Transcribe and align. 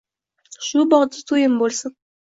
Shu 0.69 0.87
bog‘da 0.95 1.23
to‘yim 1.33 1.63
bo‘lsin 1.63 1.99